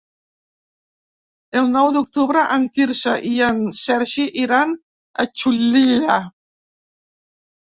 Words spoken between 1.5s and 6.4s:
El nou d'octubre en Quirze i en Sergi iran a Xulilla.